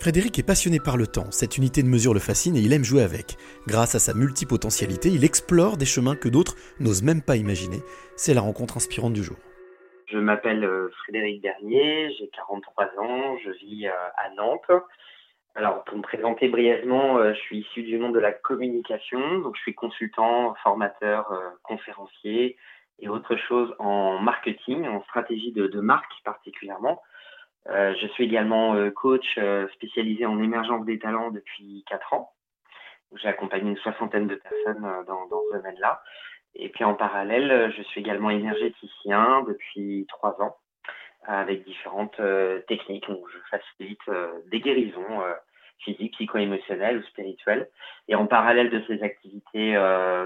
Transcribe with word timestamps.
Frédéric 0.00 0.38
est 0.38 0.46
passionné 0.46 0.78
par 0.80 0.96
le 0.96 1.06
temps, 1.06 1.30
cette 1.30 1.58
unité 1.58 1.82
de 1.82 1.86
mesure 1.86 2.14
le 2.14 2.20
fascine 2.20 2.56
et 2.56 2.60
il 2.60 2.72
aime 2.72 2.84
jouer 2.84 3.02
avec. 3.02 3.36
Grâce 3.66 3.94
à 3.94 3.98
sa 3.98 4.14
multipotentialité, 4.14 5.10
il 5.10 5.26
explore 5.26 5.76
des 5.76 5.84
chemins 5.84 6.16
que 6.16 6.30
d'autres 6.30 6.56
n'osent 6.80 7.02
même 7.02 7.20
pas 7.20 7.36
imaginer. 7.36 7.80
C'est 8.16 8.32
la 8.32 8.40
rencontre 8.40 8.78
inspirante 8.78 9.12
du 9.12 9.22
jour. 9.22 9.36
Je 10.06 10.16
m'appelle 10.16 10.64
euh, 10.64 10.88
Frédéric 11.02 11.42
Bernier, 11.42 12.14
j'ai 12.18 12.30
43 12.30 12.86
ans, 12.98 13.36
je 13.44 13.50
vis 13.50 13.88
euh, 13.88 13.92
à 14.16 14.30
Nantes. 14.36 14.72
Alors, 15.54 15.84
pour 15.84 15.98
me 15.98 16.02
présenter 16.02 16.48
brièvement, 16.48 17.18
euh, 17.18 17.34
je 17.34 17.40
suis 17.40 17.58
issu 17.58 17.82
du 17.82 17.98
monde 17.98 18.14
de 18.14 18.20
la 18.20 18.32
communication, 18.32 19.40
donc 19.40 19.54
je 19.56 19.60
suis 19.60 19.74
consultant, 19.74 20.54
formateur, 20.62 21.30
conférencier 21.62 22.56
et 23.00 23.08
autre 23.10 23.36
chose 23.36 23.74
en 23.78 24.18
marketing, 24.18 24.88
en 24.88 25.02
stratégie 25.02 25.52
de, 25.52 25.66
de 25.66 25.80
marque 25.80 26.10
particulièrement. 26.24 27.02
Euh, 27.70 27.94
je 28.00 28.06
suis 28.08 28.24
également 28.24 28.74
euh, 28.74 28.90
coach 28.90 29.38
euh, 29.38 29.68
spécialisé 29.74 30.26
en 30.26 30.42
émergence 30.42 30.84
des 30.84 30.98
talents 30.98 31.30
depuis 31.30 31.84
4 31.88 32.14
ans. 32.14 32.32
J'ai 33.16 33.28
accompagné 33.28 33.70
une 33.70 33.76
soixantaine 33.76 34.26
de 34.26 34.36
personnes 34.36 34.82
dans, 35.06 35.26
dans 35.26 35.42
ce 35.50 35.56
domaine-là. 35.56 36.02
Et 36.54 36.68
puis 36.68 36.84
en 36.84 36.94
parallèle, 36.94 37.72
je 37.76 37.82
suis 37.82 38.00
également 38.00 38.30
énergéticien 38.30 39.44
depuis 39.46 40.06
3 40.08 40.40
ans 40.42 40.56
avec 41.24 41.64
différentes 41.64 42.20
techniques. 42.68 43.08
Donc, 43.08 43.24
je 43.32 43.38
facilite 43.50 44.00
des 44.46 44.60
guérisons 44.60 45.22
physiques, 45.80 46.12
psycho-émotionnelles 46.12 46.98
ou 46.98 47.02
spirituelles. 47.02 47.68
Et 48.06 48.14
en 48.14 48.26
parallèle 48.26 48.70
de 48.70 48.80
ces 48.86 49.02
activités 49.02 49.76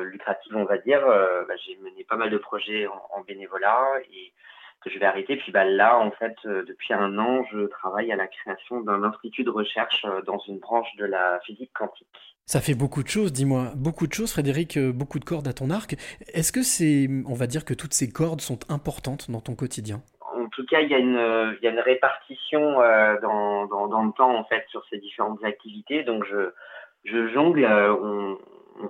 lucratives, 0.03 0.55
on 0.55 0.65
va 0.65 0.77
dire, 0.77 1.01
bah, 1.07 1.57
j'ai 1.65 1.77
mené 1.79 2.05
pas 2.05 2.17
mal 2.17 2.29
de 2.29 2.39
projets 2.39 2.87
en, 2.87 3.03
en 3.15 3.23
bénévolat 3.23 3.87
et 4.13 4.33
que 4.85 4.91
je 4.91 4.99
vais 4.99 5.07
arrêter. 5.07 5.37
Puis 5.37 5.51
bah, 5.51 5.65
là, 5.65 5.99
en 5.99 6.11
fait, 6.13 6.37
euh, 6.45 6.63
depuis 6.67 6.93
un 6.93 7.19
an, 7.19 7.45
je 7.51 7.67
travaille 7.67 8.13
à 8.13 8.17
la 8.17 8.27
création 8.27 8.81
d'un 8.83 9.03
institut 9.03 9.43
de 9.43 9.51
recherche 9.51 10.05
euh, 10.05 10.23
dans 10.23 10.39
une 10.47 10.59
branche 10.59 10.95
de 10.99 11.07
la 11.07 11.41
physique 11.45 11.71
quantique. 11.73 12.07
Ça 12.47 12.61
fait 12.61 12.75
beaucoup 12.75 13.03
de 13.03 13.09
choses, 13.09 13.33
dis-moi. 13.33 13.73
Beaucoup 13.75 14.07
de 14.07 14.13
choses, 14.13 14.33
Frédéric, 14.33 14.77
euh, 14.77 14.93
beaucoup 14.93 15.19
de 15.19 15.25
cordes 15.25 15.49
à 15.49 15.55
ton 15.55 15.71
arc. 15.71 15.97
Est-ce 16.35 16.53
que 16.53 16.63
c'est, 16.63 17.09
on 17.27 17.35
va 17.35 17.47
dire 17.47 17.65
que 17.65 17.75
toutes 17.75 17.95
ces 17.95 18.13
cordes 18.13 18.43
sont 18.43 18.59
importantes 18.69 19.31
dans 19.31 19.41
ton 19.41 19.55
quotidien? 19.55 20.03
En 20.21 20.49
tout 20.49 20.67
cas, 20.67 20.81
il 20.81 20.91
y 20.91 20.95
a 20.95 20.99
une, 20.99 21.57
il 21.61 21.65
y 21.65 21.67
a 21.67 21.71
une 21.71 21.81
répartition 21.81 22.61
dans, 23.23 23.67
dans, 23.67 23.89
dans, 23.89 24.05
le 24.05 24.13
temps, 24.13 24.37
en 24.37 24.45
fait, 24.45 24.65
sur 24.69 24.85
ces 24.91 24.99
différentes 24.99 25.43
activités. 25.43 26.05
Donc, 26.05 26.25
je, 26.31 26.53
je 27.05 27.29
jongle. 27.33 27.65
on, 27.65 28.39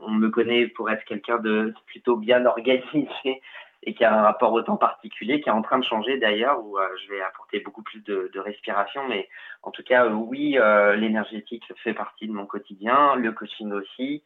on 0.03 0.11
me 0.11 0.29
connaît 0.29 0.67
pour 0.69 0.91
être 0.91 1.05
quelqu'un 1.05 1.39
de 1.39 1.73
plutôt 1.87 2.17
bien 2.17 2.45
organisé 2.47 3.41
et 3.87 3.95
qui 3.95 4.05
a 4.05 4.13
un 4.13 4.23
rapport 4.23 4.53
au 4.53 4.63
temps 4.63 4.77
particulier, 4.77 5.41
qui 5.41 5.49
est 5.49 5.53
en 5.53 5.63
train 5.63 5.79
de 5.79 5.85
changer 5.85 6.19
d'ailleurs, 6.19 6.65
où 6.65 6.79
euh, 6.79 6.89
je 7.03 7.11
vais 7.11 7.21
apporter 7.21 7.61
beaucoup 7.61 7.83
plus 7.83 8.03
de, 8.03 8.31
respiration. 8.39 9.07
Mais 9.09 9.29
en 9.63 9.71
tout 9.71 9.83
cas, 9.83 10.07
euh, 10.07 10.11
oui, 10.11 10.59
euh, 10.59 10.97
l'énergétique 10.97 11.65
fait 11.83 11.95
partie 11.95 12.27
de 12.27 12.33
mon 12.33 12.47
quotidien, 12.47 13.15
le 13.17 13.33
coaching 13.33 13.73
aussi, 13.73 14.23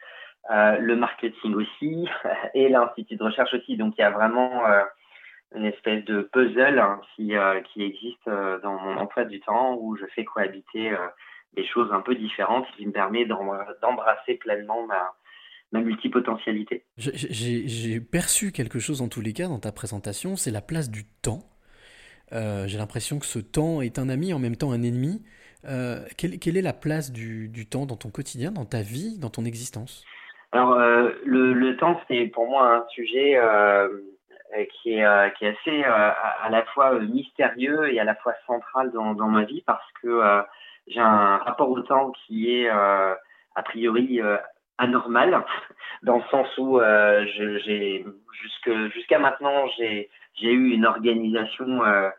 le 0.51 0.95
marketing 0.95 1.55
aussi, 1.55 2.09
et 2.55 2.69
l'institut 2.69 3.17
de 3.17 3.25
recherche 3.25 3.53
aussi. 3.53 3.77
Donc 3.77 3.95
il 3.99 4.01
y 4.01 4.05
a 4.05 4.11
vraiment 4.11 4.63
une 5.55 5.67
espèce 5.67 6.05
de 6.05 6.23
puzzle 6.23 6.79
hein, 6.79 7.01
qui, 7.15 7.35
qui 7.73 7.83
existe 7.83 8.29
dans 8.63 8.79
mon 8.79 8.97
emploi 8.97 9.25
du 9.25 9.41
temps, 9.41 9.77
où 9.79 9.97
je 9.97 10.07
fais 10.15 10.25
cohabiter 10.25 10.97
des 11.55 11.67
choses 11.67 11.93
un 11.93 12.01
peu 12.01 12.15
différentes, 12.15 12.67
qui 12.77 12.87
me 12.87 12.93
permet 12.93 13.27
d'embrasser 13.27 14.35
pleinement 14.35 14.87
ma 14.87 15.13
ma 15.73 15.81
multipotentialité. 15.81 16.85
J'ai 16.97 18.01
perçu 18.01 18.53
quelque 18.53 18.79
chose 18.79 19.03
en 19.03 19.09
tous 19.09 19.21
les 19.21 19.33
cas 19.33 19.49
dans 19.49 19.59
ta 19.59 19.73
présentation, 19.73 20.37
c'est 20.37 20.51
la 20.51 20.63
place 20.63 20.91
du 20.91 21.05
temps. 21.23 21.43
Euh, 22.33 22.67
j'ai 22.67 22.79
l'impression 22.79 23.19
que 23.19 23.27
ce 23.27 23.39
temps 23.39 23.81
est 23.81 23.99
un 23.99 24.09
ami, 24.09 24.33
en 24.33 24.39
même 24.39 24.57
temps 24.57 24.73
un 24.73 24.83
ennemi. 24.83 25.23
Euh, 25.65 26.05
quelle, 26.17 26.39
quelle, 26.39 26.57
est 26.57 26.63
la 26.63 26.73
place 26.73 27.13
du, 27.13 27.49
du, 27.49 27.67
temps 27.67 27.87
dans 27.87 27.97
ton 27.97 28.11
quotidien, 28.11 28.53
dans 28.53 28.65
ta 28.65 28.81
vie, 28.81 29.19
dans 29.19 29.31
ton 29.31 29.45
existence? 29.45 30.05
Alors, 30.53 30.75
euh, 30.75 31.11
le, 31.25 31.53
le, 31.53 31.77
temps, 31.77 32.01
c'est 32.09 32.27
pour 32.27 32.49
moi 32.49 32.77
un 32.77 32.87
sujet 32.89 33.39
qui 34.83 34.93
est, 34.93 35.35
qui, 35.37 35.45
est, 35.45 35.49
assez 35.49 35.85
à 35.85 36.49
la 36.51 36.65
fois 36.75 36.99
mystérieux 37.01 37.93
et 37.93 37.99
à 37.99 38.05
la 38.05 38.15
fois 38.15 38.35
central 38.47 38.91
dans, 38.93 39.15
dans 39.15 39.29
ma 39.29 39.45
vie 39.45 39.63
parce 39.67 39.85
que 40.01 40.43
j'ai 40.87 41.01
un 41.01 41.37
rapport 41.39 41.71
au 41.71 41.81
temps 41.81 42.13
qui 42.13 42.55
est 42.55 42.69
a 42.69 43.63
priori 43.65 44.21
anormal 44.79 45.45
dans 46.03 46.17
le 46.17 46.23
sens 46.31 46.47
où 46.59 46.79
euh, 46.79 47.27
j'ai 47.37 48.05
jusque 48.41 48.71
jusqu'à 48.95 49.19
maintenant 49.19 49.67
j'ai 49.77 50.09
j'ai 50.35 50.53
eu 50.53 50.71
une 50.71 50.87
organisation 50.87 51.85
euh, 51.85 52.11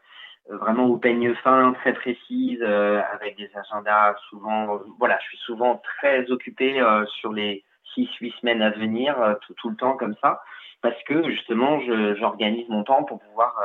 vraiment 0.49 0.85
au 0.85 0.97
peigne 0.97 1.33
fin 1.35 1.73
très 1.73 1.93
précise 1.93 2.59
euh, 2.61 3.01
avec 3.13 3.37
des 3.37 3.49
agendas 3.55 4.15
souvent 4.29 4.79
voilà 4.99 5.17
je 5.21 5.27
suis 5.29 5.37
souvent 5.39 5.81
très 5.83 6.29
occupé 6.31 6.81
euh, 6.81 7.05
sur 7.05 7.31
les 7.31 7.63
six 7.93 8.09
huit 8.19 8.33
semaines 8.41 8.61
à 8.61 8.71
venir 8.71 9.19
euh, 9.21 9.35
tout, 9.45 9.53
tout 9.55 9.69
le 9.69 9.75
temps 9.75 9.95
comme 9.95 10.15
ça 10.21 10.41
parce 10.81 11.01
que 11.03 11.29
justement 11.29 11.79
j'organise 12.15 12.67
mon 12.69 12.83
temps 12.83 13.03
pour 13.03 13.19
pouvoir 13.19 13.55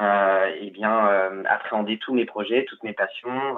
euh, 0.00 0.50
et 0.60 0.70
bien 0.70 1.44
appréhender 1.46 1.98
tous 1.98 2.14
mes 2.14 2.24
projets 2.24 2.64
toutes 2.64 2.82
mes 2.82 2.92
passions 2.92 3.56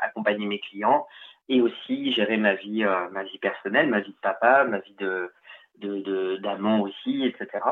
accompagner 0.00 0.46
mes 0.46 0.58
clients 0.58 1.06
et 1.48 1.60
aussi 1.60 2.12
gérer 2.12 2.36
ma 2.36 2.54
vie, 2.54 2.84
euh, 2.84 3.08
ma 3.10 3.22
vie 3.22 3.38
personnelle, 3.38 3.88
ma 3.88 4.00
vie 4.00 4.12
de 4.12 4.20
papa, 4.20 4.64
ma 4.64 4.78
vie 4.78 4.94
de 4.98 5.30
d'amant 6.42 6.78
de, 6.78 6.82
aussi, 6.84 7.24
etc. 7.24 7.64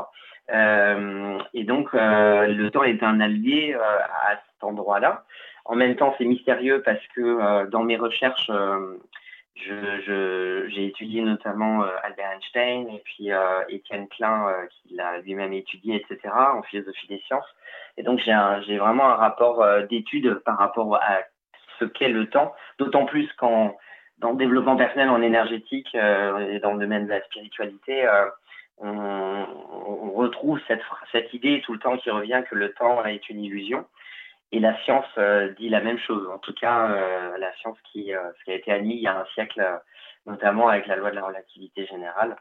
Euh, 0.51 1.39
et 1.55 1.65
donc, 1.65 1.89
euh, 1.95 2.47
le 2.47 2.71
temps 2.71 2.85
est 2.85 3.03
un 3.03 3.21
allié 3.21 3.75
euh, 3.75 3.81
à 3.81 4.37
cet 4.37 4.65
endroit-là. 4.65 5.25
En 5.65 5.75
même 5.75 5.97
temps, 5.97 6.15
c'est 6.19 6.25
mystérieux 6.25 6.83
parce 6.85 7.05
que 7.15 7.21
euh, 7.21 7.67
dans 7.67 7.83
mes 7.83 7.97
recherches, 7.97 8.51
j'ai 9.57 10.03
je, 10.03 10.67
j'ai 10.69 10.87
étudié 10.87 11.23
notamment 11.23 11.83
Albert 12.03 12.31
Einstein 12.33 12.89
et 12.91 13.03
puis 13.05 13.31
Étienne 13.69 14.07
Klein, 14.09 14.53
qui 14.71 14.95
l'a 14.95 15.19
lui-même 15.21 15.55
étudié, 15.55 15.97
etc., 15.97 16.33
en 16.35 16.63
philosophie 16.63 17.09
des 17.09 17.21
sciences. 17.27 17.57
Et 17.97 18.03
donc, 18.03 18.21
j'ai 18.21 18.77
vraiment 18.77 19.09
un 19.09 19.15
rapport 19.15 19.65
d'étude 19.89 20.35
par 20.45 20.59
rapport 20.59 20.97
à 20.97 21.21
ce 21.79 21.85
qu'est 21.85 22.09
le 22.09 22.29
temps, 22.29 22.55
d'autant 22.79 23.07
plus 23.07 23.29
le 24.23 24.37
développement 24.37 24.77
personnel 24.77 25.11
en 25.11 25.23
énergétique 25.23 25.95
euh, 25.95 26.51
et 26.51 26.61
dans 26.61 26.73
le 26.73 26.81
domaine 26.81 27.05
de 27.05 27.11
la 27.11 27.23
spiritualité, 27.25 28.07
euh, 28.07 28.27
on, 28.79 30.13
retrouve 30.13 30.59
cette, 30.67 31.35
idée 31.35 31.63
tout 31.65 31.75
le 31.75 31.79
temps 31.79 31.97
qui 31.99 32.11
revient 32.11 32.43
que 32.49 32.55
le 32.55 32.73
temps 32.73 33.05
est 33.05 33.29
une 33.29 33.43
illusion. 33.43 33.85
Et 34.53 34.61
la 34.61 34.79
science 34.83 35.07
euh, 35.19 35.53
dit 35.59 35.69
la 35.69 35.81
même 35.81 35.99
chose. 35.99 36.29
En 36.33 36.39
tout 36.39 36.55
cas, 36.55 36.89
la 37.39 37.53
science 37.57 37.77
qui, 37.93 38.13
a 38.15 38.33
été 38.47 38.73
admis 38.73 38.95
il 38.95 39.03
y 39.03 39.07
a 39.07 39.19
un 39.19 39.25
siècle, 39.35 39.63
notamment 40.25 40.69
avec 40.69 40.87
la 40.87 40.97
loi 40.97 41.11
de 41.11 41.17
la 41.17 41.25
relativité 41.25 41.87
générale, 41.87 42.37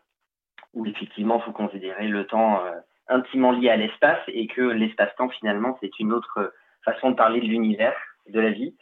où 0.74 0.86
effectivement, 0.86 1.38
il 1.40 1.44
faut 1.44 1.52
considérer 1.52 2.08
le 2.08 2.26
temps 2.26 2.64
intimement 3.08 3.52
lié 3.52 3.70
à 3.70 3.76
l'espace 3.76 4.22
et 4.28 4.48
que 4.48 4.62
l'espace-temps, 4.62 5.30
finalement, 5.30 5.78
c'est 5.82 6.00
une 6.00 6.14
autre 6.14 6.54
façon 6.86 7.12
de 7.12 7.16
parler 7.16 7.42
de 7.42 7.46
l'univers, 7.46 7.96
de 8.28 8.40
la 8.40 8.52
vie. 8.52 8.76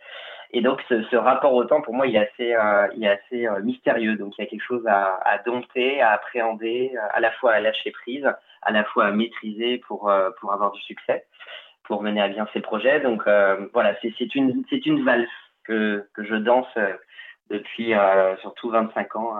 Et 0.56 0.62
donc, 0.62 0.84
ce, 0.88 1.16
rapport 1.16 1.54
au 1.54 1.66
temps, 1.66 1.82
pour 1.82 1.96
moi, 1.96 2.06
il 2.06 2.16
est 2.16 2.30
assez, 2.30 2.54
euh, 2.54 2.88
euh, 2.88 3.62
mystérieux. 3.64 4.16
Donc, 4.18 4.36
il 4.38 4.44
y 4.44 4.46
a 4.46 4.48
quelque 4.48 4.64
chose 4.64 4.86
à, 4.88 5.40
dompter, 5.48 6.00
à 6.00 6.12
appréhender, 6.12 6.96
à 7.12 7.20
la 7.20 7.32
fois 7.32 7.54
à 7.54 7.60
lâcher 7.60 7.90
prise, 7.90 8.30
à 8.62 8.72
la 8.72 8.84
fois 8.84 9.06
à 9.06 9.12
maîtriser 9.12 9.80
pour, 9.80 10.12
euh, 10.12 10.30
avoir 10.44 10.72
du 10.72 10.82
succès, 10.82 11.26
pour 11.86 12.04
mener 12.04 12.22
à 12.22 12.28
bien 12.28 12.48
ses 12.54 12.62
projets. 12.62 13.00
Donc, 13.00 13.24
voilà, 13.74 13.96
c'est 14.02 14.36
une, 14.36 15.04
valse 15.04 15.28
que, 15.64 16.08
je 16.20 16.36
danse 16.36 16.68
depuis 17.50 17.94
surtout 18.42 18.70
25 18.70 19.16
ans. 19.16 19.40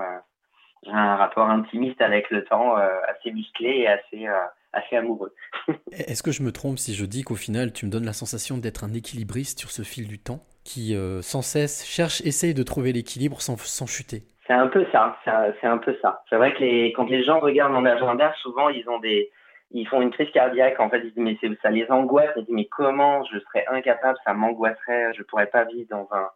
J'ai 0.82 0.92
un 0.92 1.16
rapport 1.16 1.48
intimiste 1.48 2.02
avec 2.02 2.32
le 2.32 2.44
temps 2.44 2.76
assez 2.76 3.32
musclé 3.32 3.86
et 3.86 3.88
assez 3.88 4.96
amoureux. 4.96 5.36
Est-ce 5.92 6.24
que 6.24 6.32
je 6.32 6.42
me 6.42 6.52
trompe 6.52 6.80
si 6.80 6.96
je 6.96 7.06
dis 7.06 7.22
qu'au 7.24 7.36
final, 7.36 7.72
tu 7.72 7.86
me 7.86 7.92
donnes 7.92 8.06
la 8.06 8.14
sensation 8.14 8.58
d'être 8.58 8.84
un 8.84 8.94
équilibriste 8.94 9.60
sur 9.60 9.70
ce 9.70 9.84
fil 9.84 10.08
du 10.08 10.18
temps? 10.18 10.44
Qui, 10.64 10.96
euh, 10.96 11.22
sans 11.22 11.42
cesse, 11.42 11.86
cherche, 11.86 12.22
essaye 12.22 12.54
de 12.54 12.64
trouver 12.64 12.94
l'équilibre 12.94 13.42
sans, 13.42 13.58
sans 13.58 13.86
chuter. 13.86 14.24
C'est 14.48 14.54
un 14.54 14.68
peu 14.68 14.86
ça, 14.92 15.18
c'est 15.26 15.68
un 15.68 15.78
peu 15.78 15.98
ça. 16.02 16.24
C'est 16.30 16.36
vrai 16.36 16.54
que 16.54 16.60
les, 16.60 16.94
quand 16.94 17.10
les 17.10 17.24
gens 17.24 17.40
regardent 17.40 17.74
mon 17.74 17.86
agenda, 17.86 18.34
souvent, 18.42 18.70
ils 18.70 18.88
ont 18.90 19.00
des... 19.00 19.32
Ils 19.76 19.88
font 19.88 20.02
une 20.02 20.12
crise 20.12 20.30
cardiaque, 20.30 20.80
en 20.80 20.88
fait, 20.88 21.00
ils 21.00 21.14
disent, 21.14 21.40
mais 21.42 21.58
ça 21.64 21.72
les 21.72 21.90
angoisse, 21.90 22.30
ils 22.36 22.44
disent, 22.44 22.54
mais 22.54 22.66
comment 22.66 23.24
je 23.24 23.40
serais 23.40 23.66
incapable, 23.72 24.20
ça 24.24 24.34
m'angoisserait, 24.34 25.14
je 25.18 25.24
pourrais 25.24 25.48
pas 25.48 25.64
vivre 25.64 25.88
dans 25.90 26.08
un, 26.12 26.30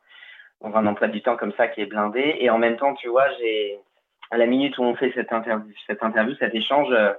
dans 0.62 0.76
un 0.76 0.88
emploi 0.88 1.08
du 1.08 1.22
temps 1.22 1.38
comme 1.38 1.54
ça 1.54 1.68
qui 1.68 1.82
est 1.82 1.86
blindé. 1.86 2.38
Et 2.40 2.50
en 2.50 2.58
même 2.58 2.78
temps, 2.78 2.96
tu 2.96 3.10
vois, 3.10 3.28
à 4.32 4.38
la 4.38 4.46
minute 4.48 4.78
où 4.80 4.84
on 4.84 4.96
fait 4.96 5.12
cette 5.14 5.32
interview, 5.32 6.36
cet 6.40 6.56
échange, 6.56 6.88
euh, 6.92 7.14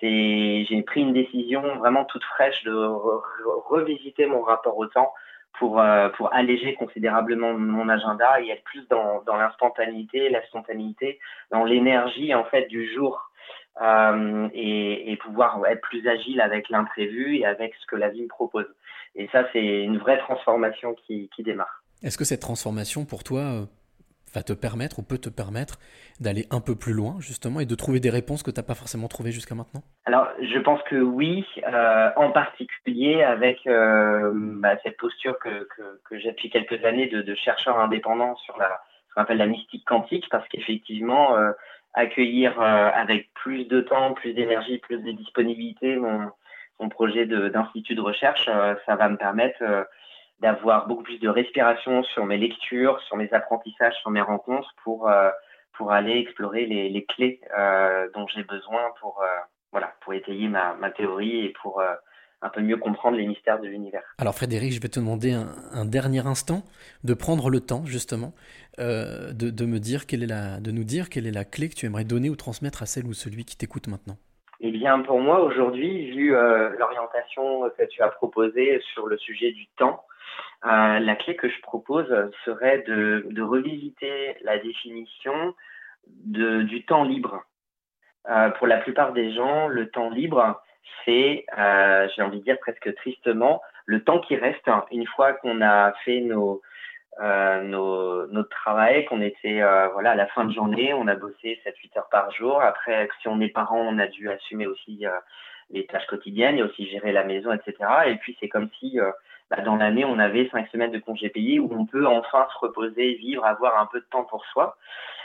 j'ai 0.00 0.84
pris 0.86 1.00
une 1.00 1.12
décision 1.12 1.62
vraiment 1.78 2.04
toute 2.04 2.24
fraîche 2.24 2.62
de 2.62 2.72
re 2.72 3.24
revisiter 3.68 4.26
mon 4.26 4.42
rapport 4.42 4.78
au 4.78 4.86
temps 4.86 5.12
pour 5.58 5.80
euh, 5.80 6.08
pour 6.10 6.32
alléger 6.32 6.74
considérablement 6.74 7.54
mon 7.54 7.88
agenda 7.88 8.40
et 8.40 8.50
être 8.50 8.64
plus 8.64 8.86
dans 8.88 9.22
dans 9.26 9.36
l'instantanéité, 9.36 10.28
la 10.28 10.44
spontanéité, 10.46 11.18
dans 11.50 11.64
l'énergie 11.64 12.34
en 12.34 12.44
fait 12.44 12.66
du 12.66 12.92
jour 12.94 13.30
euh, 13.82 14.48
et, 14.54 15.12
et 15.12 15.16
pouvoir 15.16 15.64
être 15.66 15.82
plus 15.82 16.06
agile 16.08 16.40
avec 16.40 16.68
l'imprévu 16.70 17.36
et 17.36 17.46
avec 17.46 17.74
ce 17.80 17.86
que 17.86 17.96
la 17.96 18.08
vie 18.08 18.22
me 18.22 18.28
propose. 18.28 18.66
Et 19.14 19.28
ça, 19.32 19.44
c'est 19.52 19.82
une 19.82 19.98
vraie 19.98 20.18
transformation 20.18 20.94
qui, 20.94 21.30
qui 21.34 21.42
démarre. 21.42 21.82
Est-ce 22.02 22.18
que 22.18 22.24
cette 22.24 22.40
transformation 22.40 23.04
pour 23.04 23.24
toi 23.24 23.40
euh, 23.40 23.66
va 24.36 24.42
te 24.42 24.52
permettre 24.52 24.98
ou 24.98 25.02
peut 25.02 25.18
te 25.18 25.30
permettre 25.30 25.78
d'aller 26.20 26.44
un 26.50 26.60
peu 26.60 26.76
plus 26.76 26.92
loin 26.92 27.16
justement 27.20 27.60
et 27.60 27.66
de 27.66 27.74
trouver 27.74 28.00
des 28.00 28.10
réponses 28.10 28.42
que 28.42 28.50
tu 28.50 28.60
n'as 28.60 28.66
pas 28.66 28.74
forcément 28.74 29.08
trouvées 29.08 29.32
jusqu'à 29.32 29.54
maintenant? 29.54 29.82
Alors 30.04 30.28
je 30.40 30.58
pense 30.58 30.82
que 30.82 30.96
oui, 30.96 31.44
euh, 31.66 32.10
en 32.16 32.30
particulier 32.30 33.22
avec 33.22 33.66
euh, 33.66 34.30
bah, 34.34 34.76
cette 34.82 34.98
posture 34.98 35.38
que, 35.38 35.66
j'ai 36.12 36.30
depuis 36.30 36.50
quelques 36.50 36.84
années 36.84 37.08
de, 37.08 37.34
chercheur 37.34 37.78
indépendant 37.78 38.36
sur 38.36 38.56
la, 38.58 38.80
ce 39.08 39.14
qu'on 39.14 39.22
appelle 39.22 39.38
la 39.38 39.46
mystique 39.46 39.84
quantique, 39.86 40.26
parce 40.30 40.46
qu'effectivement, 40.48 41.36
euh, 41.36 41.52
accueillir 41.94 42.60
avec 42.60 43.32
plus 43.32 43.64
de 43.64 43.80
temps, 43.80 44.12
plus 44.12 44.34
d'énergie, 44.34 44.78
plus 44.78 44.98
de 44.98 45.12
disponibilité 45.12 45.96
mon, 45.96 46.88
projet 46.90 47.24
d'institut 47.24 47.94
de, 47.94 48.02
recherche, 48.02 48.50
ça 48.84 48.96
va 48.96 49.08
me 49.08 49.16
permettre 49.16 49.62
d'avoir 50.40 50.86
beaucoup 50.86 51.02
plus 51.02 51.18
de 51.18 51.28
respiration 51.28 52.02
sur 52.02 52.26
mes 52.26 52.36
lectures, 52.36 53.00
sur 53.02 53.16
mes 53.16 53.32
apprentissages, 53.32 53.94
sur 54.00 54.10
mes 54.10 54.20
rencontres 54.20 54.74
pour, 54.84 55.08
euh, 55.08 55.30
pour 55.74 55.92
aller 55.92 56.18
explorer 56.18 56.66
les, 56.66 56.90
les 56.90 57.04
clés 57.04 57.40
euh, 57.58 58.08
dont 58.14 58.26
j'ai 58.28 58.44
besoin 58.44 58.82
pour, 59.00 59.22
euh, 59.22 59.26
voilà, 59.72 59.94
pour 60.02 60.12
étayer 60.12 60.48
ma, 60.48 60.74
ma 60.74 60.90
théorie 60.90 61.46
et 61.46 61.54
pour 61.62 61.82
un 62.42 62.48
peu 62.50 62.60
mieux 62.60 62.76
comprendre 62.76 63.16
les 63.16 63.26
mystères 63.26 63.60
de 63.60 63.66
l'univers. 63.66 64.02
Alors 64.18 64.34
Frédéric, 64.34 64.72
je 64.72 64.80
vais 64.80 64.88
te 64.88 65.00
demander 65.00 65.32
un, 65.32 65.48
un, 65.72 65.86
dernier 65.86 66.26
instant 66.26 66.62
de 67.02 67.14
prendre 67.14 67.48
le 67.48 67.60
temps 67.60 67.86
justement 67.86 68.32
de, 68.78 69.32
de, 69.32 69.66
me 69.66 69.78
dire 69.78 70.06
quelle 70.06 70.22
est 70.22 70.26
la, 70.26 70.60
de 70.60 70.70
nous 70.70 70.84
dire 70.84 71.08
quelle 71.08 71.26
est 71.26 71.32
la 71.32 71.44
clé 71.44 71.70
que 71.70 71.74
tu 71.74 71.86
aimerais 71.86 72.04
donner 72.04 72.28
ou 72.28 72.36
transmettre 72.36 72.82
à 72.82 72.86
celle 72.86 73.06
ou 73.06 73.14
celui 73.14 73.46
qui 73.46 73.56
t'écoute 73.56 73.88
maintenant. 73.88 74.16
Eh 74.60 74.70
bien, 74.70 75.00
pour 75.00 75.18
moi, 75.18 75.40
aujourd'hui, 75.40 76.10
vu 76.10 76.30
l'orientation 76.30 77.70
que 77.70 77.84
tu 77.86 78.02
as 78.02 78.08
proposée 78.08 78.80
sur 78.92 79.06
le 79.06 79.16
sujet 79.16 79.52
du 79.52 79.66
temps, 79.78 80.04
euh, 80.64 80.98
la 80.98 81.16
clé 81.16 81.36
que 81.36 81.48
je 81.48 81.60
propose 81.60 82.08
serait 82.44 82.82
de, 82.86 83.42
revisiter 83.42 84.36
la 84.42 84.58
définition 84.58 85.54
du 86.06 86.84
temps 86.84 87.04
libre. 87.04 87.42
Euh, 88.28 88.50
pour 88.50 88.66
la 88.66 88.78
plupart 88.78 89.12
des 89.12 89.32
gens, 89.32 89.68
le 89.68 89.88
temps 89.88 90.10
libre, 90.10 90.60
c'est, 91.04 91.44
euh, 91.58 92.08
j'ai 92.14 92.22
envie 92.22 92.40
de 92.40 92.44
dire 92.44 92.58
presque 92.58 92.92
tristement, 92.96 93.60
le 93.84 94.02
temps 94.02 94.18
qui 94.20 94.34
reste 94.36 94.68
une 94.90 95.06
fois 95.06 95.34
qu'on 95.34 95.60
a 95.60 95.92
fait 96.04 96.20
nos, 96.20 96.62
notre 97.20 98.48
travail, 98.48 99.04
qu'on 99.04 99.20
était 99.20 99.62
voilà 99.92 100.12
à 100.12 100.14
la 100.16 100.26
fin 100.26 100.44
de 100.44 100.52
journée, 100.52 100.92
on 100.92 101.06
a 101.06 101.14
bossé 101.14 101.60
7-8 101.64 101.98
heures 101.98 102.08
par 102.10 102.30
jour. 102.32 102.60
Après, 102.60 103.08
si 103.20 103.28
on 103.28 103.40
est 103.40 103.48
parent, 103.48 103.78
on 103.78 103.98
a 103.98 104.06
dû 104.08 104.28
assumer 104.28 104.66
aussi 104.66 105.04
les 105.70 105.86
tâches 105.86 106.06
quotidiennes 106.06 106.58
et 106.58 106.62
aussi 106.62 106.86
gérer 106.88 107.12
la 107.12 107.24
maison, 107.24 107.52
etc. 107.52 107.74
Et 108.06 108.16
puis 108.16 108.36
c'est 108.40 108.48
comme 108.48 108.68
si 108.80 108.98
bah, 109.50 109.60
dans 109.62 109.76
l'année, 109.76 110.04
on 110.04 110.18
avait 110.18 110.48
cinq 110.50 110.68
semaines 110.68 110.90
de 110.90 110.98
congés 110.98 111.28
payés 111.28 111.60
où 111.60 111.70
on 111.72 111.86
peut 111.86 112.06
enfin 112.06 112.46
se 112.52 112.58
reposer, 112.58 113.14
vivre, 113.14 113.44
avoir 113.44 113.78
un 113.78 113.86
peu 113.86 114.00
de 114.00 114.06
temps 114.06 114.24
pour 114.24 114.44
soi. 114.46 114.76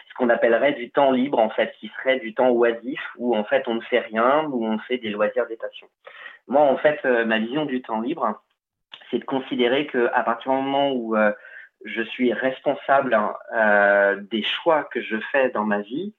Ce 0.10 0.14
qu'on 0.16 0.30
appellerait 0.30 0.74
du 0.74 0.92
temps 0.92 1.12
libre, 1.12 1.40
en 1.40 1.50
fait, 1.50 1.74
qui 1.80 1.92
serait 1.98 2.20
du 2.20 2.34
temps 2.34 2.50
oisif, 2.50 3.00
où 3.18 3.36
en 3.36 3.44
fait 3.44 3.68
on 3.68 3.76
ne 3.76 3.82
fait 3.82 4.00
rien, 4.00 4.46
où 4.46 4.66
on 4.66 4.78
fait 4.80 4.98
des 4.98 5.10
loisirs, 5.10 5.48
des 5.48 5.56
passions. 5.56 5.88
Moi, 6.48 6.62
en 6.62 6.78
fait, 6.78 7.00
euh, 7.06 7.26
ma 7.26 7.40
vision 7.40 7.66
du 7.66 7.82
temps 7.82 8.02
libre, 8.02 8.42
c'est 9.10 9.20
de 9.20 9.26
considérer 9.26 9.88
que 9.88 10.10
à 10.14 10.24
partir 10.24 10.52
du 10.52 10.58
moment 10.58 10.92
où 10.92 11.16
euh, 11.16 11.32
je 11.86 12.02
suis 12.02 12.34
responsable 12.34 13.14
hein, 13.14 13.34
euh, 13.56 14.22
des 14.30 14.44
choix 14.44 14.84
que 14.84 15.02
je 15.02 15.18
fais 15.32 15.50
dans 15.50 15.66
ma 15.66 15.80
vie, 15.80 16.14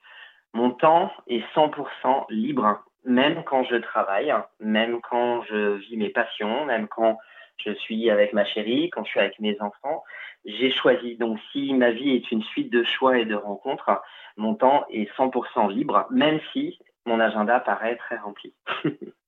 mon 0.54 0.70
temps 0.70 1.12
est 1.28 1.44
100% 1.54 2.26
libre, 2.30 2.82
même 3.04 3.44
quand 3.44 3.64
je 3.64 3.76
travaille, 3.76 4.34
même 4.60 5.00
quand 5.00 5.42
je 5.44 5.76
vis 5.76 5.96
mes 5.96 6.10
passions, 6.10 6.64
même 6.66 6.88
quand 6.88 7.18
je 7.58 7.72
suis 7.72 8.10
avec 8.10 8.32
ma 8.32 8.44
chérie, 8.44 8.90
quand 8.90 9.04
je 9.04 9.10
suis 9.10 9.20
avec 9.20 9.38
mes 9.38 9.60
enfants, 9.60 10.02
j'ai 10.44 10.72
choisi. 10.72 11.16
Donc 11.16 11.38
si 11.52 11.72
ma 11.74 11.90
vie 11.90 12.10
est 12.10 12.30
une 12.32 12.42
suite 12.42 12.72
de 12.72 12.84
choix 12.84 13.18
et 13.18 13.24
de 13.24 13.34
rencontres, 13.34 14.02
mon 14.36 14.54
temps 14.54 14.84
est 14.90 15.10
100% 15.16 15.72
libre, 15.72 16.06
même 16.10 16.40
si 16.52 16.78
mon 17.06 17.20
agenda 17.20 17.60
paraît 17.60 17.96
très 17.96 18.16
rempli. 18.16 18.54